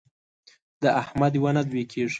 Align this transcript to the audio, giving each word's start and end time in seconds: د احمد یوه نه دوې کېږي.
د 0.81 0.83
احمد 1.01 1.33
یوه 1.39 1.51
نه 1.57 1.63
دوې 1.69 1.83
کېږي. 1.91 2.09